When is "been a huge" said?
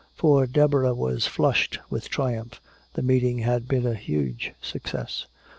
3.67-4.51